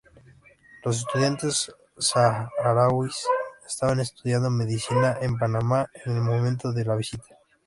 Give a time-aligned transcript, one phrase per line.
[0.83, 3.23] Los estudiantes saharauis
[3.67, 7.37] estaban estudiando medicina en Panamá en el momento de la visita.